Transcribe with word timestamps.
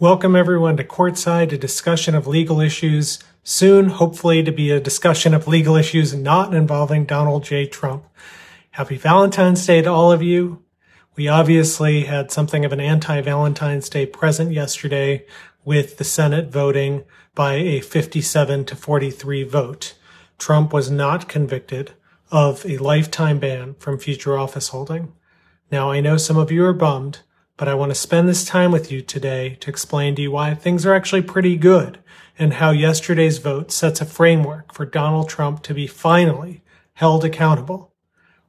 Welcome 0.00 0.34
everyone 0.34 0.78
to 0.78 0.84
Courtside, 0.84 1.52
a 1.52 1.58
discussion 1.58 2.14
of 2.14 2.26
legal 2.26 2.58
issues. 2.58 3.18
Soon, 3.42 3.90
hopefully, 3.90 4.42
to 4.42 4.50
be 4.50 4.70
a 4.70 4.80
discussion 4.80 5.34
of 5.34 5.46
legal 5.46 5.76
issues 5.76 6.14
not 6.14 6.54
involving 6.54 7.04
Donald 7.04 7.44
J. 7.44 7.66
Trump. 7.66 8.06
Happy 8.70 8.96
Valentine's 8.96 9.66
Day 9.66 9.82
to 9.82 9.90
all 9.90 10.10
of 10.10 10.22
you. 10.22 10.62
We 11.16 11.28
obviously 11.28 12.04
had 12.04 12.30
something 12.30 12.64
of 12.64 12.72
an 12.72 12.80
anti-Valentine's 12.80 13.90
Day 13.90 14.06
present 14.06 14.52
yesterday 14.52 15.26
with 15.66 15.98
the 15.98 16.04
Senate 16.04 16.50
voting 16.50 17.04
by 17.34 17.56
a 17.56 17.80
57 17.82 18.64
to 18.64 18.74
43 18.74 19.42
vote. 19.42 19.98
Trump 20.38 20.72
was 20.72 20.90
not 20.90 21.28
convicted 21.28 21.92
of 22.30 22.64
a 22.64 22.78
lifetime 22.78 23.38
ban 23.38 23.74
from 23.74 23.98
future 23.98 24.38
office 24.38 24.68
holding. 24.68 25.12
Now, 25.70 25.90
I 25.90 26.00
know 26.00 26.16
some 26.16 26.38
of 26.38 26.50
you 26.50 26.64
are 26.64 26.72
bummed, 26.72 27.18
but 27.60 27.68
I 27.68 27.74
want 27.74 27.90
to 27.90 27.94
spend 27.94 28.26
this 28.26 28.46
time 28.46 28.72
with 28.72 28.90
you 28.90 29.02
today 29.02 29.58
to 29.60 29.68
explain 29.68 30.14
to 30.14 30.22
you 30.22 30.30
why 30.30 30.54
things 30.54 30.86
are 30.86 30.94
actually 30.94 31.20
pretty 31.20 31.58
good 31.58 31.98
and 32.38 32.54
how 32.54 32.70
yesterday's 32.70 33.36
vote 33.36 33.70
sets 33.70 34.00
a 34.00 34.06
framework 34.06 34.72
for 34.72 34.86
Donald 34.86 35.28
Trump 35.28 35.62
to 35.64 35.74
be 35.74 35.86
finally 35.86 36.62
held 36.94 37.22
accountable. 37.22 37.92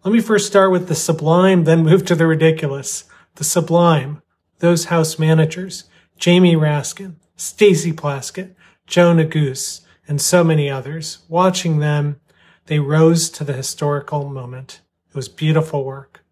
Let 0.06 0.14
me 0.14 0.22
first 0.22 0.48
start 0.48 0.72
with 0.72 0.88
the 0.88 0.96
sublime, 0.96 1.66
then 1.66 1.84
move 1.84 2.06
to 2.06 2.16
the 2.16 2.26
ridiculous. 2.26 3.04
The 3.36 3.44
sublime, 3.44 4.22
those 4.60 4.86
House 4.86 5.20
managers, 5.20 5.90
Jamie 6.18 6.56
Raskin, 6.56 7.16
Stacey 7.36 7.92
Plaskett, 7.92 8.56
Joe 8.88 9.14
Neguse, 9.14 9.82
and 10.08 10.22
so 10.22 10.42
many 10.42 10.70
others. 10.70 11.18
Watching 11.28 11.80
them, 11.80 12.22
they 12.68 12.80
rose 12.80 13.30
to 13.32 13.44
the 13.44 13.52
historical 13.52 14.30
moment. 14.30 14.80
It 15.10 15.16
was 15.18 15.28
beautiful 15.28 15.84
work. 15.84 16.24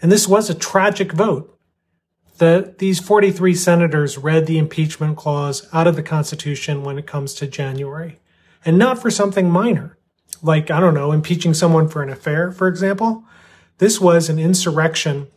And 0.00 0.12
this 0.12 0.28
was 0.28 0.48
a 0.48 0.54
tragic 0.54 1.10
vote. 1.10 1.51
The, 2.38 2.74
these 2.78 2.98
43 2.98 3.54
senators 3.54 4.18
read 4.18 4.46
the 4.46 4.58
impeachment 4.58 5.16
clause 5.16 5.68
out 5.72 5.86
of 5.86 5.96
the 5.96 6.02
Constitution 6.02 6.82
when 6.82 6.98
it 6.98 7.06
comes 7.06 7.34
to 7.34 7.46
January. 7.46 8.18
And 8.64 8.78
not 8.78 9.00
for 9.00 9.10
something 9.10 9.50
minor, 9.50 9.98
like, 10.42 10.70
I 10.70 10.80
don't 10.80 10.94
know, 10.94 11.12
impeaching 11.12 11.54
someone 11.54 11.88
for 11.88 12.02
an 12.02 12.08
affair, 12.10 12.50
for 12.50 12.68
example. 12.68 13.24
This 13.78 14.00
was 14.00 14.28
an 14.28 14.38
insurrection 14.38 15.28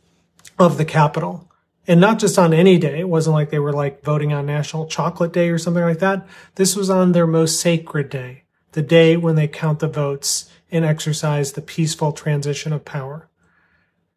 of 0.57 0.77
the 0.77 0.85
Capitol 0.85 1.51
and 1.87 1.99
not 1.99 2.19
just 2.19 2.39
on 2.39 2.53
any 2.53 2.77
day. 2.77 2.99
It 2.99 3.09
wasn't 3.09 3.35
like 3.35 3.49
they 3.49 3.59
were 3.59 3.73
like 3.73 4.03
voting 4.03 4.33
on 4.33 4.45
National 4.45 4.87
Chocolate 4.87 5.33
Day 5.33 5.49
or 5.49 5.57
something 5.57 5.83
like 5.83 5.99
that. 5.99 6.27
This 6.55 6.75
was 6.75 6.89
on 6.89 7.11
their 7.11 7.27
most 7.27 7.59
sacred 7.59 8.09
day, 8.09 8.43
the 8.71 8.81
day 8.81 9.17
when 9.17 9.35
they 9.35 9.47
count 9.47 9.79
the 9.79 9.87
votes 9.87 10.49
and 10.71 10.83
exercise 10.83 11.53
the 11.53 11.61
peaceful 11.61 12.11
transition 12.11 12.73
of 12.73 12.85
power. 12.85 13.29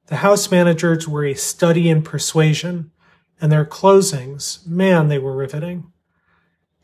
The 0.08 0.16
House 0.16 0.50
managers 0.50 1.06
were 1.06 1.24
a 1.24 1.34
study 1.34 1.88
in 1.88 2.02
persuasion, 2.02 2.90
and 3.40 3.52
their 3.52 3.64
closings, 3.64 4.66
man, 4.66 5.08
they 5.08 5.18
were 5.18 5.36
riveting. 5.36 5.92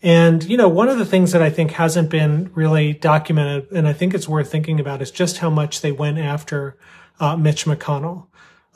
And, 0.03 0.45
you 0.45 0.59
know, 0.59 0.69
one 0.69 0.91
of 0.91 0.99
the 0.99 1.07
things 1.07 1.33
that 1.33 1.41
I 1.41 1.49
think 1.49 1.73
hasn't 1.73 2.11
been 2.11 2.51
really 2.55 2.93
documented, 2.93 3.73
and 3.73 3.89
I 3.89 3.95
think 3.95 4.13
it's 4.13 4.29
worth 4.29 4.53
thinking 4.53 4.79
about, 4.79 5.01
is 5.01 5.11
just 5.11 5.39
how 5.39 5.49
much 5.49 5.81
they 5.81 5.91
went 5.91 6.19
after 6.19 6.77
uh, 7.19 7.37
Mitch 7.37 7.65
McConnell. 7.65 8.27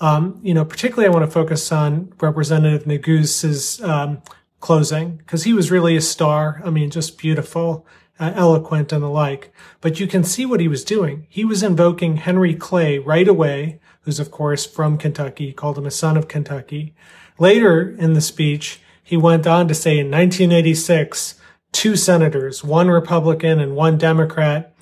Um, 0.00 0.40
you 0.42 0.54
know, 0.54 0.64
particularly 0.64 1.06
I 1.06 1.12
want 1.12 1.26
to 1.26 1.30
focus 1.30 1.70
on 1.70 2.14
Representative 2.18 2.86
Neguse's 2.86 3.82
um, 3.82 4.22
closing 4.60 5.16
because 5.16 5.44
he 5.44 5.52
was 5.52 5.70
really 5.70 5.96
a 5.96 6.00
star. 6.00 6.62
I 6.64 6.70
mean, 6.70 6.88
just 6.88 7.18
beautiful, 7.18 7.86
uh, 8.18 8.32
eloquent, 8.34 8.92
and 8.92 9.02
the 9.02 9.08
like. 9.08 9.52
But 9.82 10.00
you 10.00 10.06
can 10.06 10.24
see 10.24 10.46
what 10.46 10.60
he 10.60 10.68
was 10.68 10.84
doing. 10.84 11.26
He 11.28 11.44
was 11.44 11.62
invoking 11.62 12.16
Henry 12.16 12.54
Clay 12.54 12.98
right 12.98 13.28
away, 13.28 13.80
who's 14.02 14.20
of 14.20 14.30
course 14.30 14.66
from 14.66 14.98
Kentucky. 14.98 15.52
Called 15.52 15.78
him 15.78 15.86
a 15.86 15.90
son 15.90 16.16
of 16.16 16.28
Kentucky. 16.28 16.94
Later 17.38 17.90
in 17.98 18.14
the 18.14 18.20
speech, 18.20 18.80
he 19.02 19.16
went 19.16 19.46
on 19.46 19.68
to 19.68 19.74
say 19.74 19.98
in 19.98 20.10
1986, 20.10 21.40
two 21.72 21.96
senators, 21.96 22.64
one 22.64 22.88
Republican 22.88 23.60
and 23.60 23.74
one 23.74 23.96
Democrat, 23.96 24.74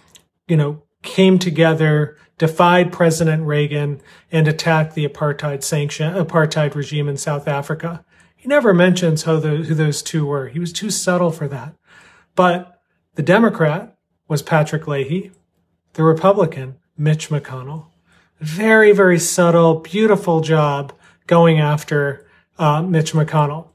you 0.49 0.57
know, 0.57 0.83
came 1.03 1.39
together 1.39 2.17
defied 2.39 2.93
President 2.93 3.45
Reagan 3.45 4.01
and 4.31 4.47
attacked 4.47 4.95
the 4.95 5.07
apartheid 5.07 5.63
sanction, 5.63 6.15
apartheid 6.15 6.75
regime 6.75 7.09
in 7.09 7.17
South 7.17 7.49
Africa. 7.49 8.05
He 8.35 8.49
never 8.49 8.75
mentions 8.75 9.25
the, 9.25 9.65
who 9.67 9.75
those 9.75 10.03
two 10.03 10.27
were. 10.27 10.49
He 10.49 10.59
was 10.59 10.73
too 10.73 10.91
subtle 10.91 11.31
for 11.31 11.49
that. 11.49 11.75
But 12.35 12.81
the 13.15 13.23
Democrat 13.23 13.97
was 14.29 14.43
Patrick 14.43 14.87
Leahy, 14.87 15.33
the 15.95 16.03
Republican, 16.03 16.77
Mitch 16.99 17.31
McConnell. 17.31 17.87
Very, 18.41 18.93
very 18.93 19.19
subtle, 19.19 19.77
beautiful 19.81 20.41
job 20.41 20.93
going 21.27 21.59
after 21.59 22.27
uh, 22.59 22.83
Mitch 22.83 23.13
McConnell. 23.13 23.69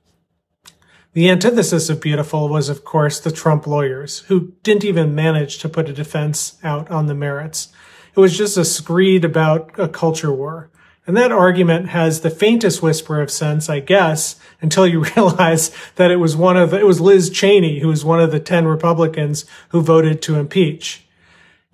The 1.14 1.30
antithesis 1.30 1.90
of 1.90 2.00
beautiful 2.00 2.48
was, 2.48 2.70
of 2.70 2.86
course, 2.86 3.20
the 3.20 3.32
Trump 3.32 3.68
lawyers, 3.68 4.20
who 4.28 4.54
didn't 4.64 4.86
even 4.86 5.14
manage 5.14 5.58
to 5.60 5.70
put 5.70 5.90
a 5.90 5.94
defense 5.94 6.58
out 6.64 6.90
on 6.90 7.08
the 7.08 7.16
merits. 7.16 7.68
It 8.16 8.20
was 8.20 8.38
just 8.38 8.56
a 8.56 8.64
screed 8.64 9.26
about 9.26 9.72
a 9.78 9.90
culture 9.90 10.32
war. 10.32 10.70
And 11.08 11.18
that 11.18 11.32
argument 11.32 11.90
has 11.90 12.22
the 12.22 12.30
faintest 12.30 12.82
whisper 12.82 13.20
of 13.20 13.32
sense, 13.32 13.68
I 13.68 13.80
guess, 13.80 14.40
until 14.62 14.86
you 14.86 15.04
realize 15.16 15.72
that 15.96 16.12
it 16.12 16.18
was 16.18 16.38
one 16.38 16.56
of, 16.56 16.74
it 16.74 16.86
was 16.86 17.02
Liz 17.02 17.30
Cheney, 17.30 17.80
who 17.80 17.88
was 17.88 18.06
one 18.06 18.22
of 18.22 18.32
the 18.32 18.40
10 18.40 18.66
Republicans 18.66 19.46
who 19.70 19.82
voted 19.82 20.22
to 20.22 20.36
impeach. 20.36 21.06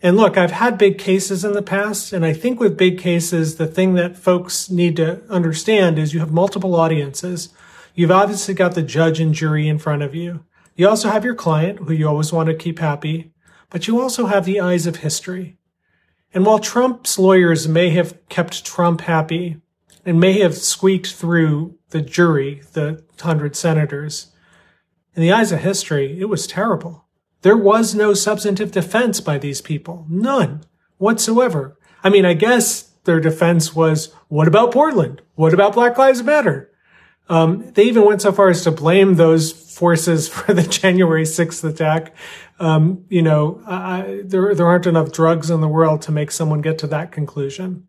And 0.02 0.16
look, 0.16 0.38
I've 0.38 0.52
had 0.52 0.78
big 0.78 1.00
cases 1.00 1.44
in 1.44 1.54
the 1.54 1.64
past, 1.64 2.14
and 2.14 2.24
I 2.24 2.32
think 2.34 2.60
with 2.60 2.78
big 2.78 3.00
cases, 3.00 3.56
the 3.56 3.66
thing 3.66 3.96
that 3.96 4.16
folks 4.16 4.70
need 4.70 4.96
to 4.98 5.24
understand 5.28 5.98
is 5.98 6.14
you 6.14 6.20
have 6.20 6.32
multiple 6.32 6.76
audiences. 6.76 7.50
You've 7.96 8.12
obviously 8.12 8.54
got 8.54 8.76
the 8.76 8.84
judge 8.84 9.20
and 9.20 9.34
jury 9.34 9.68
in 9.68 9.80
front 9.80 10.04
of 10.04 10.14
you. 10.14 10.46
You 10.76 10.88
also 10.88 11.10
have 11.10 11.26
your 11.26 11.34
client, 11.34 11.80
who 11.80 11.94
you 11.94 12.08
always 12.08 12.32
want 12.32 12.48
to 12.48 12.54
keep 12.54 12.78
happy, 12.78 13.32
but 13.72 13.88
you 13.88 14.00
also 14.00 14.28
have 14.28 14.46
the 14.46 14.60
eyes 14.60 14.86
of 14.86 14.98
history. 14.98 15.58
And 16.32 16.46
while 16.46 16.60
Trump's 16.60 17.18
lawyers 17.18 17.68
may 17.68 17.90
have 17.90 18.16
kept 18.30 18.64
Trump 18.64 19.02
happy 19.02 19.58
and 20.06 20.20
may 20.20 20.40
have 20.40 20.56
squeaked 20.56 21.16
through 21.16 21.80
the 21.90 22.02
jury, 22.04 22.62
the 22.74 23.04
hundred 23.20 23.56
senators, 23.56 24.32
in 25.16 25.24
the 25.24 25.32
eyes 25.32 25.52
of 25.52 25.62
history, 25.62 26.20
it 26.20 26.26
was 26.26 26.46
terrible. 26.46 27.07
There 27.48 27.56
was 27.56 27.96
no 27.96 28.14
substantive 28.14 28.74
defense 28.74 29.22
by 29.22 29.38
these 29.38 29.62
people. 29.62 30.06
None 30.10 30.66
whatsoever. 30.98 31.80
I 32.04 32.10
mean, 32.10 32.26
I 32.26 32.34
guess 32.34 32.90
their 33.06 33.22
defense 33.22 33.74
was, 33.74 34.14
what 34.28 34.50
about 34.50 34.74
Portland? 34.74 35.22
What 35.36 35.54
about 35.54 35.72
Black 35.72 35.98
Lives 35.98 36.22
Matter? 36.22 36.70
Um, 37.30 37.72
they 37.72 37.84
even 37.84 38.04
went 38.04 38.22
so 38.22 38.34
far 38.34 38.50
as 38.50 38.64
to 38.64 38.72
blame 38.72 39.16
those 39.16 39.54
forces 39.54 40.28
for 40.34 40.54
the 40.54 40.64
January 40.64 41.24
6th 41.24 41.64
attack. 41.64 42.14
Um, 42.60 43.06
you 43.08 43.22
know, 43.22 43.62
I, 43.66 44.24
there, 44.26 44.54
there 44.54 44.68
aren't 44.68 44.86
enough 44.86 45.14
drugs 45.14 45.50
in 45.50 45.62
the 45.62 45.70
world 45.70 46.02
to 46.02 46.12
make 46.12 46.32
someone 46.32 46.60
get 46.60 46.78
to 46.80 46.88
that 46.88 47.14
conclusion. 47.14 47.88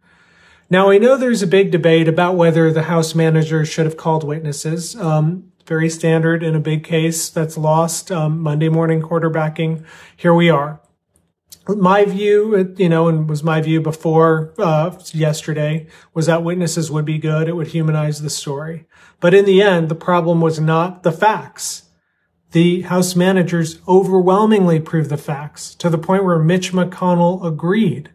Now, 0.71 0.89
I 0.89 0.99
know 0.99 1.17
there's 1.17 1.43
a 1.43 1.49
big 1.49 1.73
debate 1.73 2.07
about 2.07 2.37
whether 2.37 2.73
the 2.73 2.83
House 2.85 3.13
manager 3.13 3.65
should 3.65 3.87
have 3.87 3.97
called 3.97 4.23
witnesses. 4.23 4.95
Um, 4.95 5.48
very 5.69 5.91
standard 5.91 6.43
in 6.43 6.57
a 6.57 6.61
big 6.61 6.83
case 6.83 7.29
that's 7.29 7.59
lost. 7.59 8.11
Um, 8.11 8.41
Monday 8.41 8.71
morning 8.71 9.03
quarterbacking. 9.03 9.85
Here 10.17 10.33
we 10.33 10.49
are. 10.49 10.81
My 11.69 12.07
view, 12.07 12.75
you 12.79 12.89
know, 12.89 13.09
and 13.09 13.29
was 13.29 13.45
my 13.45 13.61
view 13.61 13.83
before 13.83 14.55
uh, 14.59 14.99
yesterday, 15.13 15.87
was 16.15 16.25
that 16.25 16.43
witnesses 16.43 16.91
would 16.91 17.05
be 17.05 17.19
good. 17.19 17.47
It 17.47 17.55
would 17.55 17.67
humanize 17.69 18.23
the 18.23 18.31
story. 18.31 18.87
But 19.21 19.35
in 19.35 19.45
the 19.45 19.61
end, 19.61 19.91
the 19.91 19.95
problem 19.95 20.41
was 20.41 20.59
not 20.59 21.03
the 21.03 21.13
facts. 21.13 21.91
The 22.53 22.81
House 22.83 23.15
managers 23.15 23.83
overwhelmingly 23.87 24.81
proved 24.81 25.11
the 25.11 25.19
facts 25.19 25.75
to 25.75 25.91
the 25.91 25.99
point 25.99 26.25
where 26.25 26.39
Mitch 26.39 26.73
McConnell 26.73 27.45
agreed. 27.45 28.11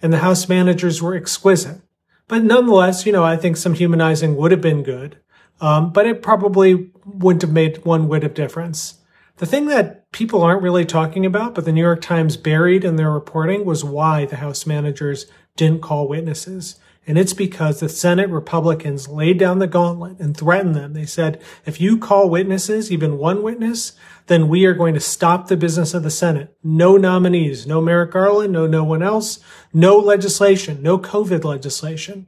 And 0.00 0.10
the 0.10 0.18
House 0.18 0.48
managers 0.48 1.02
were 1.02 1.14
exquisite. 1.14 1.82
But 2.26 2.42
nonetheless, 2.42 3.04
you 3.04 3.12
know, 3.12 3.24
I 3.24 3.36
think 3.36 3.58
some 3.58 3.74
humanizing 3.74 4.36
would 4.36 4.52
have 4.52 4.62
been 4.62 4.82
good. 4.82 5.18
Um, 5.60 5.92
but 5.92 6.06
it 6.06 6.22
probably 6.22 6.90
wouldn't 7.04 7.42
have 7.42 7.52
made 7.52 7.84
one 7.84 8.08
whit 8.08 8.24
of 8.24 8.34
difference. 8.34 8.98
The 9.38 9.46
thing 9.46 9.66
that 9.66 10.10
people 10.12 10.42
aren't 10.42 10.62
really 10.62 10.84
talking 10.84 11.24
about, 11.24 11.54
but 11.54 11.64
the 11.64 11.72
New 11.72 11.82
York 11.82 12.00
Times 12.00 12.36
buried 12.36 12.84
in 12.84 12.96
their 12.96 13.10
reporting 13.10 13.64
was 13.64 13.84
why 13.84 14.24
the 14.24 14.36
House 14.36 14.66
managers 14.66 15.26
didn't 15.56 15.82
call 15.82 16.08
witnesses. 16.08 16.76
And 17.06 17.16
it's 17.16 17.32
because 17.32 17.80
the 17.80 17.88
Senate 17.88 18.28
Republicans 18.28 19.08
laid 19.08 19.38
down 19.38 19.60
the 19.60 19.66
gauntlet 19.66 20.20
and 20.20 20.36
threatened 20.36 20.74
them. 20.74 20.92
They 20.92 21.06
said, 21.06 21.40
if 21.64 21.80
you 21.80 21.96
call 21.96 22.28
witnesses, 22.28 22.92
even 22.92 23.16
one 23.16 23.42
witness, 23.42 23.92
then 24.26 24.46
we 24.46 24.66
are 24.66 24.74
going 24.74 24.92
to 24.92 25.00
stop 25.00 25.48
the 25.48 25.56
business 25.56 25.94
of 25.94 26.02
the 26.02 26.10
Senate. 26.10 26.54
No 26.62 26.98
nominees, 26.98 27.66
no 27.66 27.80
Merrick 27.80 28.10
Garland, 28.10 28.52
no 28.52 28.66
no 28.66 28.84
one 28.84 29.02
else, 29.02 29.38
no 29.72 29.96
legislation, 29.96 30.82
no 30.82 30.98
COVID 30.98 31.44
legislation. 31.44 32.26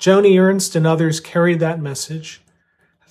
Joni 0.00 0.36
Ernst 0.36 0.74
and 0.74 0.84
others 0.84 1.20
carried 1.20 1.60
that 1.60 1.80
message. 1.80 2.41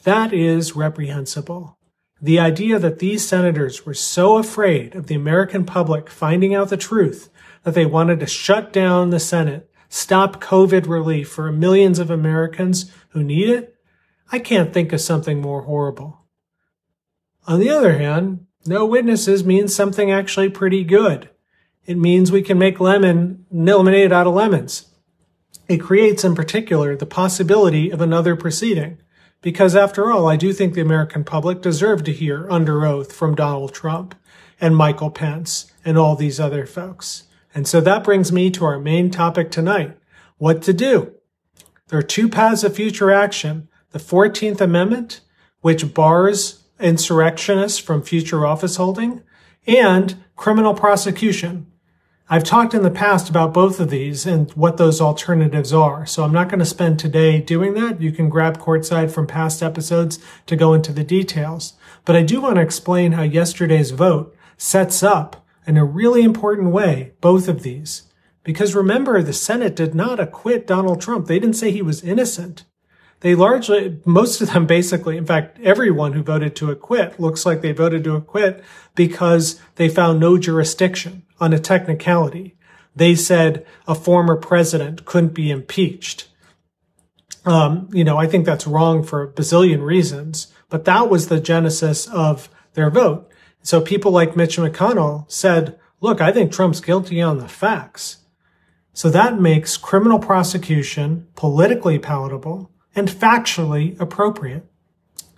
That 0.03 0.33
is 0.33 0.75
reprehensible. 0.75 1.77
The 2.21 2.39
idea 2.39 2.79
that 2.79 2.99
these 2.99 3.27
senators 3.27 3.85
were 3.85 3.93
so 3.93 4.37
afraid 4.37 4.95
of 4.95 5.07
the 5.07 5.15
American 5.15 5.65
public 5.65 6.09
finding 6.09 6.53
out 6.53 6.69
the 6.69 6.77
truth 6.77 7.29
that 7.63 7.73
they 7.73 7.85
wanted 7.85 8.19
to 8.19 8.25
shut 8.25 8.71
down 8.71 9.09
the 9.09 9.19
Senate 9.19 9.71
stop 9.91 10.41
COVID 10.41 10.87
relief 10.87 11.29
for 11.29 11.51
millions 11.51 11.99
of 11.99 12.09
Americans 12.09 12.89
who 13.09 13.21
need 13.21 13.49
it, 13.49 13.75
I 14.31 14.39
can't 14.39 14.73
think 14.73 14.93
of 14.93 15.01
something 15.01 15.41
more 15.41 15.63
horrible. 15.63 16.25
On 17.45 17.59
the 17.59 17.69
other 17.69 17.97
hand, 17.97 18.45
no 18.65 18.85
witnesses 18.85 19.43
means 19.43 19.75
something 19.75 20.09
actually 20.09 20.49
pretty 20.49 20.85
good. 20.85 21.29
It 21.85 21.97
means 21.97 22.31
we 22.31 22.41
can 22.41 22.57
make 22.57 22.79
lemon 22.79 23.45
lemonade 23.51 24.13
out 24.13 24.27
of 24.27 24.33
lemons. 24.33 24.85
It 25.67 25.79
creates, 25.79 26.23
in 26.23 26.35
particular, 26.35 26.95
the 26.95 27.05
possibility 27.05 27.89
of 27.89 27.99
another 27.99 28.37
proceeding. 28.37 28.97
Because 29.41 29.75
after 29.75 30.11
all, 30.11 30.27
I 30.27 30.35
do 30.35 30.53
think 30.53 30.73
the 30.73 30.81
American 30.81 31.23
public 31.23 31.61
deserve 31.61 32.03
to 32.03 32.13
hear 32.13 32.49
under 32.49 32.85
oath 32.85 33.11
from 33.11 33.35
Donald 33.35 33.73
Trump 33.73 34.15
and 34.59 34.75
Michael 34.75 35.09
Pence 35.09 35.71
and 35.83 35.97
all 35.97 36.15
these 36.15 36.39
other 36.39 36.65
folks. 36.65 37.23
And 37.53 37.67
so 37.67 37.81
that 37.81 38.03
brings 38.03 38.31
me 38.31 38.51
to 38.51 38.65
our 38.65 38.79
main 38.79 39.09
topic 39.09 39.49
tonight. 39.49 39.97
What 40.37 40.61
to 40.63 40.73
do? 40.73 41.13
There 41.87 41.99
are 41.99 42.03
two 42.03 42.29
paths 42.29 42.63
of 42.63 42.75
future 42.75 43.11
action. 43.11 43.67
The 43.91 43.99
14th 43.99 44.61
Amendment, 44.61 45.21
which 45.61 45.93
bars 45.93 46.63
insurrectionists 46.79 47.79
from 47.79 48.01
future 48.01 48.45
office 48.45 48.77
holding, 48.77 49.21
and 49.67 50.23
criminal 50.35 50.73
prosecution. 50.73 51.70
I've 52.33 52.45
talked 52.45 52.73
in 52.73 52.81
the 52.81 52.89
past 52.89 53.29
about 53.29 53.53
both 53.53 53.81
of 53.81 53.89
these 53.89 54.25
and 54.25 54.49
what 54.51 54.77
those 54.77 55.01
alternatives 55.01 55.73
are, 55.73 56.05
so 56.05 56.23
I'm 56.23 56.31
not 56.31 56.47
going 56.47 56.59
to 56.59 56.65
spend 56.65 56.97
today 56.97 57.41
doing 57.41 57.73
that. 57.73 57.99
You 57.99 58.13
can 58.13 58.29
grab 58.29 58.57
courtside 58.57 59.11
from 59.11 59.27
past 59.27 59.61
episodes 59.61 60.17
to 60.45 60.55
go 60.55 60.73
into 60.73 60.93
the 60.93 61.03
details. 61.03 61.73
But 62.05 62.15
I 62.15 62.23
do 62.23 62.39
want 62.39 62.55
to 62.55 62.61
explain 62.61 63.11
how 63.11 63.23
yesterday's 63.23 63.91
vote 63.91 64.33
sets 64.55 65.03
up 65.03 65.45
in 65.67 65.75
a 65.75 65.83
really 65.83 66.21
important 66.21 66.71
way 66.71 67.11
both 67.19 67.49
of 67.49 67.63
these. 67.63 68.03
Because 68.45 68.73
remember, 68.75 69.21
the 69.21 69.33
Senate 69.33 69.75
did 69.75 69.93
not 69.93 70.17
acquit 70.17 70.65
Donald 70.65 71.01
Trump. 71.01 71.27
They 71.27 71.37
didn't 71.37 71.57
say 71.57 71.69
he 71.69 71.81
was 71.81 72.01
innocent. 72.01 72.63
They 73.21 73.35
largely, 73.35 73.99
most 74.03 74.41
of 74.41 74.51
them 74.51 74.65
basically, 74.65 75.15
in 75.15 75.25
fact, 75.25 75.59
everyone 75.61 76.13
who 76.13 76.23
voted 76.23 76.55
to 76.57 76.71
acquit 76.71 77.19
looks 77.19 77.45
like 77.45 77.61
they 77.61 77.71
voted 77.71 78.03
to 78.03 78.15
acquit 78.15 78.63
because 78.95 79.59
they 79.75 79.89
found 79.89 80.19
no 80.19 80.37
jurisdiction 80.39 81.23
on 81.39 81.53
a 81.53 81.59
technicality. 81.59 82.55
They 82.95 83.13
said 83.15 83.65
a 83.87 83.93
former 83.93 84.35
president 84.35 85.05
couldn't 85.05 85.35
be 85.35 85.51
impeached. 85.51 86.29
Um, 87.45 87.89
you 87.93 88.03
know, 88.03 88.17
I 88.17 88.25
think 88.25 88.45
that's 88.45 88.67
wrong 88.67 89.03
for 89.03 89.21
a 89.21 89.31
bazillion 89.31 89.83
reasons, 89.83 90.51
but 90.69 90.85
that 90.85 91.09
was 91.09 91.27
the 91.27 91.39
genesis 91.39 92.07
of 92.07 92.49
their 92.73 92.89
vote. 92.89 93.29
So 93.61 93.81
people 93.81 94.11
like 94.11 94.35
Mitch 94.35 94.57
McConnell 94.57 95.31
said, 95.31 95.79
look, 96.01 96.21
I 96.21 96.31
think 96.31 96.51
Trump's 96.51 96.81
guilty 96.81 97.21
on 97.21 97.37
the 97.37 97.47
facts. 97.47 98.17
So 98.93 99.09
that 99.11 99.39
makes 99.39 99.77
criminal 99.77 100.17
prosecution 100.17 101.27
politically 101.35 101.99
palatable 101.99 102.71
and 102.95 103.07
factually 103.09 103.99
appropriate. 103.99 104.65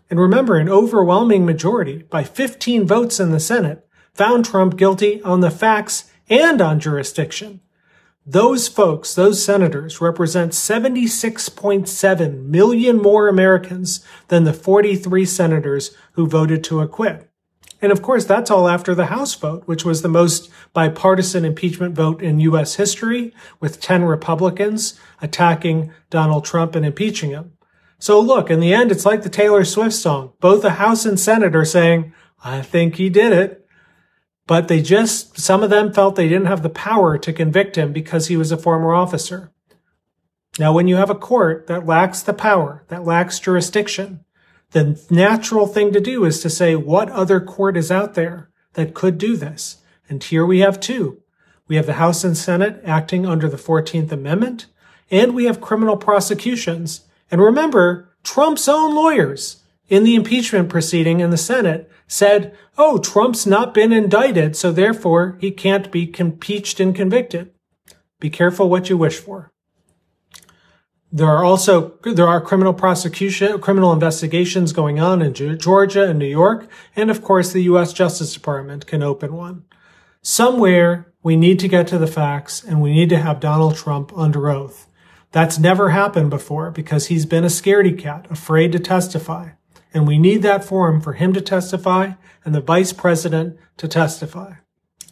And 0.10 0.20
remember, 0.20 0.58
an 0.58 0.70
overwhelming 0.70 1.46
majority, 1.46 2.04
by 2.04 2.24
15 2.24 2.86
votes 2.86 3.20
in 3.20 3.32
the 3.32 3.40
Senate, 3.40 3.88
found 4.14 4.46
Trump 4.46 4.78
guilty 4.78 5.22
on 5.24 5.40
the 5.40 5.52
facts 5.52 6.12
and 6.30 6.62
on 6.62 6.80
jurisdiction. 6.80 7.62
Those 8.26 8.70
folks, 8.70 9.14
those 9.16 9.44
senators, 9.44 10.00
represent 10.00 10.54
76.7 10.54 12.46
million 12.46 13.02
more 13.02 13.28
Americans 13.28 14.06
than 14.30 14.46
the 14.46 14.54
43 14.54 15.26
senators 15.26 15.96
who 16.14 16.28
voted 16.28 16.64
to 16.66 16.80
acquit. 16.80 17.30
And 17.84 17.92
of 17.92 18.02
course, 18.02 18.24
that's 18.24 18.50
all 18.50 18.70
after 18.70 18.96
the 18.96 19.08
House 19.08 19.36
vote, 19.36 19.64
which 19.66 19.84
was 19.84 20.02
the 20.02 20.08
most 20.08 20.50
bipartisan 20.72 21.44
impeachment 21.44 21.94
vote 21.94 22.24
in 22.24 22.40
U.S. 22.40 22.76
history, 22.76 23.34
with 23.60 23.82
10 23.82 24.06
Republicans 24.06 24.98
attacking 25.22 25.92
Donald 26.10 26.46
Trump 26.46 26.76
and 26.76 26.86
impeaching 26.86 27.32
him. 27.32 27.52
So 28.00 28.22
look, 28.22 28.50
in 28.50 28.62
the 28.62 28.74
end, 28.74 28.90
it's 28.90 29.06
like 29.06 29.24
the 29.24 29.30
Taylor 29.30 29.66
Swift 29.66 29.96
song. 29.96 30.32
Both 30.40 30.62
the 30.62 30.72
House 30.72 31.06
and 31.06 31.20
Senate 31.20 31.58
are 31.58 31.66
saying, 31.66 32.14
I 32.42 32.62
think 32.62 32.96
he 32.96 33.10
did 33.10 33.34
it. 33.34 33.68
But 34.48 34.70
they 34.70 34.82
just, 34.82 35.38
some 35.38 35.62
of 35.62 35.70
them 35.70 35.92
felt 35.92 36.16
they 36.16 36.30
didn't 36.30 36.48
have 36.48 36.64
the 36.64 36.70
power 36.70 37.18
to 37.18 37.34
convict 37.34 37.78
him 37.78 37.92
because 37.92 38.28
he 38.28 38.38
was 38.38 38.54
a 38.54 38.58
former 38.58 38.94
officer. 38.94 39.52
Now, 40.58 40.72
when 40.72 40.88
you 40.88 40.96
have 40.96 41.10
a 41.10 41.16
court 41.16 41.68
that 41.68 41.86
lacks 41.86 42.22
the 42.22 42.34
power, 42.34 42.86
that 42.88 43.04
lacks 43.04 43.40
jurisdiction, 43.40 44.23
the 44.74 45.02
natural 45.10 45.68
thing 45.68 45.94
to 45.94 46.02
do 46.02 46.26
is 46.26 46.42
to 46.42 46.50
say, 46.50 46.76
what 46.76 47.10
other 47.10 47.40
court 47.40 47.78
is 47.78 47.92
out 47.92 48.16
there 48.16 48.50
that 48.74 48.94
could 48.94 49.18
do 49.18 49.38
this? 49.38 49.78
And 50.10 50.22
here 50.22 50.46
we 50.46 50.60
have 50.60 50.80
two. 50.80 51.22
We 51.68 51.78
have 51.78 51.86
the 51.86 51.94
House 51.94 52.24
and 52.24 52.38
Senate 52.38 52.82
acting 52.84 53.26
under 53.26 53.48
the 53.48 53.58
14th 53.58 54.12
Amendment, 54.12 54.66
and 55.10 55.34
we 55.34 55.46
have 55.46 55.62
criminal 55.62 55.96
prosecutions. 55.96 57.02
And 57.32 57.42
remember, 57.42 58.10
Trump's 58.24 58.68
own 58.68 58.94
lawyers 58.94 59.64
in 59.88 60.04
the 60.04 60.16
impeachment 60.16 60.70
proceeding 60.70 61.20
in 61.20 61.30
the 61.30 61.38
Senate 61.38 61.90
said, 62.08 62.56
oh, 62.78 62.98
Trump's 62.98 63.46
not 63.46 63.74
been 63.74 63.94
indicted, 63.94 64.56
so 64.56 64.72
therefore 64.72 65.38
he 65.40 65.52
can't 65.52 65.92
be 65.92 66.14
impeached 66.18 66.80
and 66.80 66.96
convicted. 66.96 67.52
Be 68.20 68.30
careful 68.30 68.70
what 68.70 68.90
you 68.90 68.98
wish 68.98 69.20
for. 69.20 69.53
There 71.16 71.30
are 71.30 71.46
also 71.46 71.94
there 72.02 72.28
are 72.28 72.42
criminal 72.42 72.74
prosecution, 72.74 73.62
criminal 73.62 73.94
investigations 73.94 74.74
going 74.74 75.00
on 75.00 75.22
in 75.22 75.36
Georgia 75.60 76.10
and 76.10 76.18
New 76.18 76.26
York, 76.26 76.68
and 76.96 77.12
of 77.12 77.22
course 77.22 77.54
the 77.54 77.62
U.S. 77.64 77.94
Justice 77.94 78.34
Department 78.34 78.88
can 78.88 79.04
open 79.04 79.36
one. 79.36 79.64
Somewhere 80.24 81.14
we 81.22 81.36
need 81.36 81.60
to 81.60 81.68
get 81.68 81.86
to 81.90 82.00
the 82.00 82.08
facts, 82.08 82.64
and 82.64 82.82
we 82.82 82.92
need 82.92 83.10
to 83.10 83.20
have 83.20 83.40
Donald 83.40 83.76
Trump 83.76 84.12
under 84.18 84.50
oath. 84.50 84.88
That's 85.32 85.60
never 85.60 85.92
happened 85.92 86.32
before 86.32 86.72
because 86.72 87.08
he's 87.08 87.28
been 87.28 87.44
a 87.44 87.48
scaredy 87.48 87.98
cat, 87.98 88.26
afraid 88.32 88.72
to 88.72 88.80
testify, 88.80 89.50
and 89.94 90.08
we 90.08 90.18
need 90.18 90.42
that 90.42 90.66
forum 90.66 91.00
for 91.00 91.14
him 91.14 91.32
to 91.34 91.42
testify 91.42 92.14
and 92.44 92.56
the 92.56 92.60
vice 92.60 92.92
president 92.92 93.60
to 93.78 93.88
testify. 93.88 94.56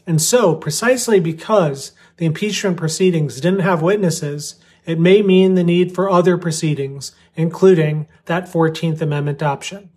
And 0.07 0.19
so, 0.19 0.55
precisely 0.55 1.19
because 1.19 1.91
the 2.17 2.25
impeachment 2.25 2.77
proceedings 2.77 3.39
didn't 3.39 3.59
have 3.59 3.83
witnesses 3.83 4.55
it 4.85 4.99
may 4.99 5.21
mean 5.21 5.55
the 5.55 5.63
need 5.63 5.93
for 5.93 6.09
other 6.09 6.37
proceedings, 6.37 7.13
including 7.35 8.07
that 8.25 8.45
14th 8.45 9.01
Amendment 9.01 9.43
option. 9.43 9.89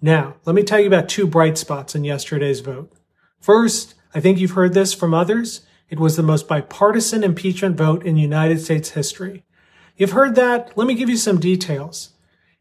Now, 0.00 0.36
let 0.44 0.54
me 0.54 0.62
tell 0.62 0.80
you 0.80 0.86
about 0.86 1.08
two 1.08 1.26
bright 1.26 1.58
spots 1.58 1.94
in 1.94 2.04
yesterday's 2.04 2.60
vote. 2.60 2.92
First, 3.40 3.94
I 4.14 4.20
think 4.20 4.38
you've 4.38 4.52
heard 4.52 4.74
this 4.74 4.94
from 4.94 5.12
others. 5.12 5.62
It 5.90 5.98
was 5.98 6.16
the 6.16 6.22
most 6.22 6.48
bipartisan 6.48 7.24
impeachment 7.24 7.76
vote 7.76 8.04
in 8.04 8.16
United 8.16 8.60
States 8.60 8.90
history. 8.90 9.44
You've 9.96 10.12
heard 10.12 10.34
that. 10.36 10.76
Let 10.76 10.86
me 10.86 10.94
give 10.94 11.08
you 11.08 11.16
some 11.16 11.40
details. 11.40 12.10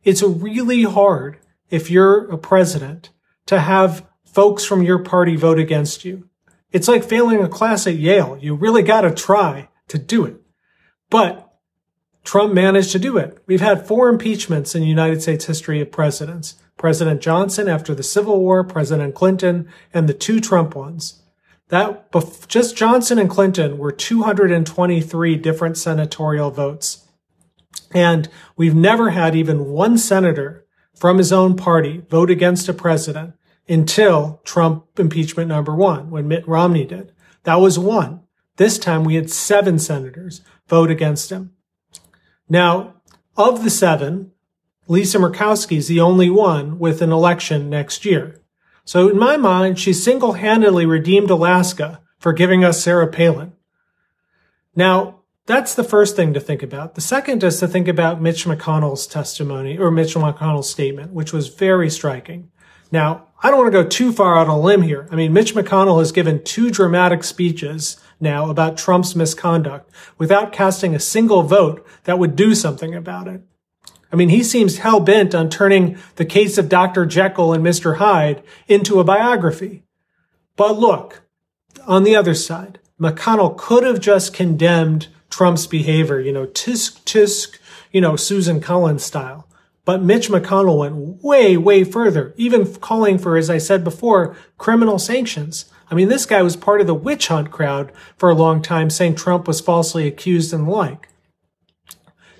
It's 0.03 0.23
really 0.23 0.83
hard 0.83 1.37
if 1.69 1.91
you're 1.91 2.29
a 2.31 2.37
president 2.37 3.09
to 3.45 3.59
have 3.59 4.05
folks 4.25 4.65
from 4.65 4.81
your 4.81 4.99
party 4.99 5.35
vote 5.35 5.59
against 5.59 6.05
you. 6.05 6.29
It's 6.71 6.87
like 6.87 7.03
failing 7.03 7.41
a 7.41 7.49
class 7.49 7.87
at 7.87 7.95
Yale. 7.95 8.37
You 8.41 8.55
really 8.55 8.83
got 8.83 9.01
to 9.01 9.11
try 9.11 9.69
to 9.87 9.97
do 9.97 10.25
it. 10.25 10.41
But 11.09 11.46
Trump 12.27 12.53
managed 12.53 12.91
to 12.91 12.99
do 12.99 13.15
it. 13.15 13.41
We've 13.45 13.61
had 13.61 13.87
four 13.87 14.09
impeachments 14.09 14.75
in 14.75 14.83
United 14.83 15.21
States 15.21 15.45
history 15.45 15.79
of 15.79 15.93
presidents. 15.93 16.55
President 16.75 17.21
Johnson 17.21 17.69
after 17.69 17.95
the 17.95 18.03
Civil 18.03 18.41
War, 18.41 18.65
President 18.65 19.15
Clinton, 19.15 19.65
and 19.93 20.09
the 20.09 20.13
two 20.13 20.41
Trump 20.41 20.75
ones. 20.75 21.23
That 21.69 22.11
just 22.49 22.75
Johnson 22.75 23.17
and 23.17 23.29
Clinton 23.29 23.77
were 23.77 23.93
223 23.93 25.37
different 25.37 25.77
senatorial 25.77 26.51
votes. 26.51 27.07
And 27.93 28.27
we've 28.57 28.75
never 28.75 29.11
had 29.11 29.33
even 29.33 29.67
one 29.67 29.97
senator 29.97 30.65
from 30.93 31.19
his 31.19 31.31
own 31.31 31.55
party 31.55 32.03
vote 32.09 32.29
against 32.29 32.67
a 32.67 32.73
president 32.73 33.35
until 33.69 34.41
Trump 34.43 34.99
impeachment 34.99 35.47
number 35.47 35.73
one, 35.73 36.09
when 36.09 36.27
Mitt 36.27 36.45
Romney 36.45 36.83
did. 36.83 37.13
That 37.43 37.61
was 37.61 37.79
one. 37.79 38.19
This 38.57 38.77
time 38.77 39.05
we 39.05 39.15
had 39.15 39.29
seven 39.29 39.79
senators 39.79 40.41
vote 40.67 40.91
against 40.91 41.29
him. 41.29 41.53
Now, 42.49 42.95
of 43.35 43.63
the 43.63 43.69
seven, 43.69 44.31
Lisa 44.87 45.17
Murkowski 45.17 45.77
is 45.77 45.87
the 45.87 45.99
only 45.99 46.29
one 46.29 46.79
with 46.79 47.01
an 47.01 47.11
election 47.11 47.69
next 47.69 48.05
year. 48.05 48.41
So 48.85 49.09
in 49.09 49.17
my 49.17 49.35
mind, 49.35 49.77
she 49.77 49.91
single-handedly 49.91 50.85
redeemed 50.85 51.29
Alaska 51.29 52.01
for 52.19 52.31
giving 52.31 52.63
us 52.63 52.81
Sarah 52.81 53.07
Palin. 53.07 53.51
Now, 54.75 55.21
that's 55.45 55.75
the 55.75 55.83
first 55.83 56.15
thing 56.15 56.33
to 56.33 56.39
think 56.39 56.63
about. 56.63 56.95
The 56.95 57.01
second 57.01 57.43
is 57.43 57.59
to 57.59 57.67
think 57.67 57.87
about 57.87 58.21
Mitch 58.21 58.45
McConnell's 58.45 59.07
testimony 59.07 59.77
or 59.77 59.91
Mitch 59.91 60.15
McConnell's 60.15 60.69
statement, 60.69 61.11
which 61.11 61.33
was 61.33 61.47
very 61.49 61.89
striking. 61.89 62.49
Now, 62.91 63.27
I 63.43 63.49
don't 63.49 63.59
want 63.59 63.71
to 63.71 63.83
go 63.83 63.87
too 63.87 64.11
far 64.11 64.37
out 64.37 64.47
on 64.47 64.57
a 64.57 64.59
limb 64.59 64.81
here. 64.81 65.07
I 65.11 65.15
mean, 65.15 65.33
Mitch 65.33 65.53
McConnell 65.53 65.99
has 65.99 66.11
given 66.11 66.43
two 66.43 66.71
dramatic 66.71 67.23
speeches 67.23 67.97
now 68.19 68.49
about 68.49 68.77
Trump's 68.77 69.15
misconduct 69.15 69.91
without 70.17 70.51
casting 70.51 70.95
a 70.95 70.99
single 70.99 71.43
vote 71.43 71.85
that 72.05 72.17
would 72.17 72.35
do 72.35 72.55
something 72.55 72.95
about 72.95 73.27
it. 73.27 73.41
I 74.11 74.15
mean, 74.15 74.29
he 74.29 74.41
seems 74.41 74.79
hell 74.79 74.99
bent 74.99 75.35
on 75.35 75.49
turning 75.49 75.97
the 76.15 76.25
case 76.25 76.57
of 76.57 76.69
Dr. 76.69 77.05
Jekyll 77.05 77.53
and 77.53 77.63
Mr. 77.63 77.97
Hyde 77.97 78.41
into 78.67 78.99
a 78.99 79.03
biography. 79.03 79.83
But 80.55 80.79
look, 80.79 81.23
on 81.85 82.03
the 82.03 82.15
other 82.15 82.33
side, 82.33 82.79
McConnell 82.99 83.57
could 83.57 83.83
have 83.83 83.99
just 83.99 84.33
condemned 84.33 85.07
Trump's 85.29 85.67
behavior, 85.67 86.19
you 86.19 86.31
know, 86.31 86.47
tisk 86.47 87.03
tisk, 87.03 87.59
you 87.91 88.01
know, 88.01 88.15
Susan 88.15 88.59
Collins 88.61 89.03
style. 89.03 89.46
But 89.87 90.03
Mitch 90.03 90.27
McConnell 90.27 90.79
went 90.79 91.23
way, 91.23 91.55
way 91.55 91.85
further, 91.85 92.33
even 92.35 92.75
calling 92.75 93.17
for, 93.17 93.37
as 93.37 93.49
I 93.49 93.57
said 93.57 93.85
before, 93.85 94.35
criminal 94.57 94.99
sanctions. 94.99 95.71
I 95.89 95.95
mean, 95.95 96.09
this 96.09 96.25
guy 96.25 96.41
was 96.41 96.57
part 96.57 96.81
of 96.81 96.87
the 96.87 96.93
witch 96.93 97.29
hunt 97.29 97.51
crowd 97.51 97.93
for 98.17 98.29
a 98.29 98.35
long 98.35 98.61
time, 98.61 98.89
saying 98.89 99.15
Trump 99.15 99.47
was 99.47 99.61
falsely 99.61 100.05
accused 100.05 100.51
and 100.51 100.67
the 100.67 100.71
like. 100.71 101.07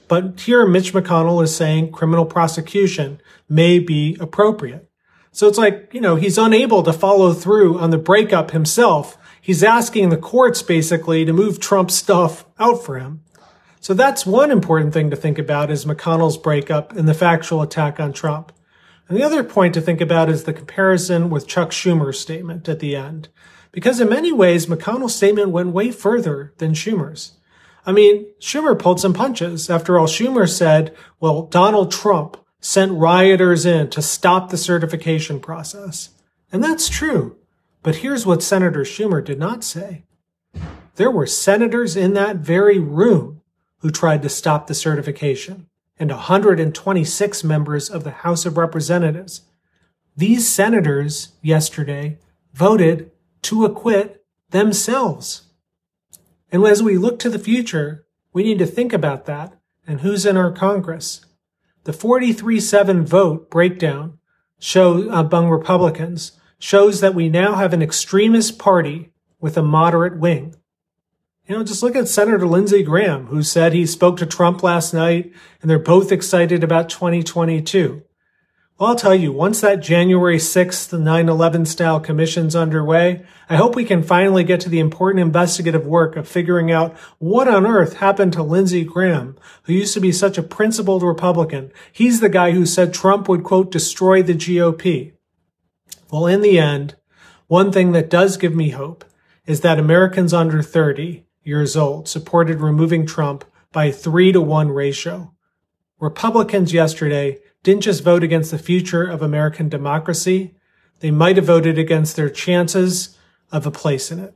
But 0.09 0.41
here, 0.41 0.67
Mitch 0.67 0.91
McConnell 0.91 1.41
is 1.41 1.55
saying 1.55 1.93
criminal 1.93 2.25
prosecution 2.25 3.21
may 3.47 3.79
be 3.79 4.17
appropriate. 4.19 4.89
So 5.31 5.47
it's 5.47 5.57
like, 5.57 5.91
you 5.93 6.01
know, 6.01 6.17
he's 6.17 6.37
unable 6.37 6.83
to 6.83 6.91
follow 6.91 7.31
through 7.31 7.79
on 7.79 7.91
the 7.91 7.97
breakup 7.97 8.51
himself. 8.51 9.17
He's 9.39 9.63
asking 9.63 10.09
the 10.09 10.17
courts 10.17 10.61
basically 10.61 11.23
to 11.23 11.31
move 11.31 11.61
Trump's 11.61 11.95
stuff 11.95 12.45
out 12.59 12.83
for 12.83 12.99
him. 12.99 13.21
So 13.79 13.93
that's 13.93 14.25
one 14.25 14.51
important 14.51 14.93
thing 14.93 15.09
to 15.09 15.15
think 15.15 15.37
about 15.37 15.71
is 15.71 15.85
McConnell's 15.85 16.37
breakup 16.37 16.95
and 16.95 17.07
the 17.07 17.13
factual 17.13 17.61
attack 17.61 17.99
on 17.99 18.13
Trump. 18.13 18.51
And 19.07 19.17
the 19.17 19.23
other 19.23 19.43
point 19.43 19.73
to 19.75 19.81
think 19.81 20.01
about 20.01 20.29
is 20.29 20.43
the 20.43 20.53
comparison 20.53 21.29
with 21.29 21.47
Chuck 21.47 21.69
Schumer's 21.69 22.19
statement 22.19 22.67
at 22.67 22.79
the 22.79 22.95
end. 22.95 23.29
Because 23.71 23.99
in 23.99 24.09
many 24.09 24.31
ways, 24.31 24.65
McConnell's 24.65 25.15
statement 25.15 25.51
went 25.51 25.71
way 25.71 25.91
further 25.91 26.53
than 26.57 26.73
Schumer's. 26.73 27.33
I 27.85 27.93
mean, 27.93 28.25
Schumer 28.41 28.77
pulled 28.77 28.99
some 28.99 29.13
punches. 29.13 29.69
After 29.69 29.97
all, 29.97 30.07
Schumer 30.07 30.49
said, 30.49 30.93
well, 31.19 31.43
Donald 31.43 31.91
Trump 31.91 32.37
sent 32.59 32.91
rioters 32.91 33.65
in 33.65 33.89
to 33.91 34.01
stop 34.01 34.49
the 34.49 34.57
certification 34.57 35.39
process. 35.39 36.09
And 36.51 36.63
that's 36.63 36.89
true. 36.89 37.37
But 37.83 37.97
here's 37.97 38.25
what 38.25 38.43
Senator 38.43 38.81
Schumer 38.81 39.23
did 39.23 39.39
not 39.39 39.63
say. 39.63 40.03
There 40.95 41.11
were 41.11 41.27
senators 41.27 41.95
in 41.95 42.13
that 42.13 42.37
very 42.37 42.79
room 42.79 43.36
who 43.79 43.89
tried 43.89 44.21
to 44.21 44.29
stop 44.29 44.67
the 44.67 44.73
certification, 44.73 45.67
and 45.99 46.11
126 46.11 47.43
members 47.43 47.89
of 47.89 48.03
the 48.03 48.11
House 48.11 48.45
of 48.45 48.57
Representatives. 48.57 49.41
These 50.15 50.47
senators 50.47 51.33
yesterday 51.41 52.17
voted 52.53 53.11
to 53.43 53.65
acquit 53.65 54.25
themselves. 54.49 55.43
And 56.51 56.65
as 56.65 56.81
we 56.81 56.97
look 56.97 57.19
to 57.19 57.29
the 57.29 57.39
future, 57.39 58.05
we 58.33 58.43
need 58.43 58.59
to 58.59 58.65
think 58.65 58.93
about 58.93 59.25
that 59.25 59.57
and 59.85 60.01
who's 60.01 60.25
in 60.25 60.37
our 60.37 60.51
Congress. 60.51 61.25
The 61.83 61.91
43-7 61.91 63.03
vote 63.03 63.49
breakdown 63.49 64.19
show 64.59 65.09
among 65.09 65.49
Republicans 65.49 66.33
shows 66.59 66.99
that 66.99 67.15
we 67.15 67.29
now 67.29 67.55
have 67.55 67.73
an 67.73 67.81
extremist 67.81 68.59
party 68.59 69.13
with 69.39 69.57
a 69.57 69.63
moderate 69.63 70.17
wing. 70.19 70.55
You 71.47 71.55
know, 71.55 71.63
just 71.63 71.81
look 71.81 71.95
at 71.95 72.09
Senator 72.09 72.45
Lindsey 72.45 72.83
Graham, 72.83 73.27
who 73.27 73.41
said 73.41 73.71
he 73.71 73.85
spoke 73.85 74.17
to 74.17 74.25
Trump 74.25 74.63
last 74.63 74.93
night 74.93 75.31
and 75.61 75.71
they're 75.71 75.79
both 75.79 76.11
excited 76.11 76.61
about 76.61 76.89
2022. 76.89 78.03
Well, 78.77 78.89
I'll 78.89 78.95
tell 78.97 79.15
you, 79.15 79.31
once 79.31 79.61
that 79.61 79.79
January 79.79 80.37
6th 80.37 80.89
9-11 80.89 81.65
style 81.65 82.01
commission's 82.01 82.53
underway, 82.53 83.25
I 83.49 83.55
hope 83.55 83.77
we 83.77 83.85
can 83.85 84.03
finally 84.03 84.43
get 84.43 84.59
to 84.61 84.69
the 84.69 84.81
important 84.81 85.21
investigative 85.21 85.85
work 85.87 86.17
of 86.17 86.27
figuring 86.27 86.69
out 86.69 86.97
what 87.17 87.47
on 87.47 87.65
earth 87.65 87.93
happened 87.95 88.33
to 88.33 88.43
Lindsey 88.43 88.83
Graham, 88.83 89.37
who 89.63 89.73
used 89.73 89.93
to 89.93 90.01
be 90.01 90.11
such 90.11 90.37
a 90.37 90.43
principled 90.43 91.01
Republican. 91.01 91.71
He's 91.93 92.19
the 92.19 92.29
guy 92.29 92.51
who 92.51 92.65
said 92.65 92.93
Trump 92.93 93.29
would, 93.29 93.45
quote, 93.45 93.71
destroy 93.71 94.21
the 94.21 94.33
GOP. 94.33 95.13
Well, 96.11 96.27
in 96.27 96.41
the 96.41 96.59
end, 96.59 96.97
one 97.47 97.71
thing 97.71 97.93
that 97.93 98.09
does 98.09 98.35
give 98.35 98.53
me 98.53 98.71
hope 98.71 99.05
is 99.45 99.61
that 99.61 99.79
Americans 99.79 100.33
under 100.33 100.61
30 100.61 101.23
years 101.47 101.77
old 101.77 102.07
supported 102.07 102.59
removing 102.59 103.05
Trump 103.05 103.45
by 103.71 103.85
a 103.85 103.93
three 103.93 104.31
to 104.31 104.41
one 104.41 104.69
ratio. 104.69 105.33
Republicans 105.99 106.73
yesterday 106.73 107.39
didn't 107.63 107.81
just 107.81 108.03
vote 108.03 108.23
against 108.23 108.51
the 108.51 108.59
future 108.59 109.03
of 109.03 109.21
American 109.21 109.69
democracy, 109.69 110.53
they 110.99 111.11
might 111.11 111.37
have 111.37 111.45
voted 111.45 111.77
against 111.77 112.15
their 112.15 112.29
chances 112.29 113.17
of 113.51 113.65
a 113.65 113.71
place 113.71 114.11
in 114.11 114.19
it. 114.19 114.35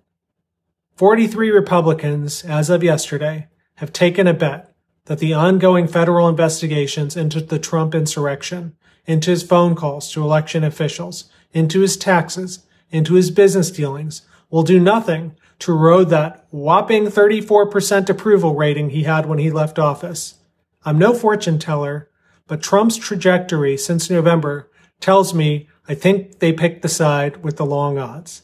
43 0.95 1.49
Republicans, 1.51 2.43
as 2.43 2.69
of 2.69 2.83
yesterday, 2.83 3.47
have 3.75 3.91
taken 3.91 4.27
a 4.27 4.33
bet 4.33 4.73
that 5.05 5.19
the 5.19 5.33
ongoing 5.33 5.87
federal 5.87 6.29
investigations 6.29 7.17
into 7.17 7.41
the 7.41 7.59
Trump 7.59 7.95
insurrection, 7.95 8.75
into 9.05 9.31
his 9.31 9.43
phone 9.43 9.75
calls 9.75 10.11
to 10.11 10.21
election 10.21 10.63
officials, 10.63 11.29
into 11.53 11.81
his 11.81 11.97
taxes, 11.97 12.65
into 12.91 13.15
his 13.15 13.31
business 13.31 13.71
dealings, 13.71 14.21
will 14.51 14.63
do 14.63 14.79
nothing 14.79 15.35
to 15.59 15.71
erode 15.71 16.09
that 16.09 16.45
whopping 16.51 17.05
34% 17.05 18.09
approval 18.09 18.55
rating 18.55 18.91
he 18.91 19.03
had 19.03 19.25
when 19.25 19.39
he 19.39 19.49
left 19.49 19.79
office. 19.79 20.35
I'm 20.83 20.99
no 20.99 21.13
fortune 21.13 21.57
teller, 21.57 22.09
but 22.47 22.61
Trump's 22.61 22.97
trajectory 22.97 23.77
since 23.77 24.09
November 24.09 24.69
tells 24.99 25.33
me 25.33 25.67
I 25.87 25.95
think 25.95 26.39
they 26.39 26.53
picked 26.53 26.83
the 26.83 26.89
side 26.89 27.43
with 27.43 27.57
the 27.57 27.65
long 27.65 27.97
odds. 27.97 28.43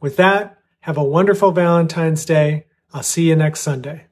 With 0.00 0.16
that, 0.16 0.58
have 0.80 0.96
a 0.96 1.04
wonderful 1.04 1.52
Valentine's 1.52 2.24
Day. 2.24 2.66
I'll 2.92 3.02
see 3.02 3.28
you 3.28 3.36
next 3.36 3.60
Sunday. 3.60 4.06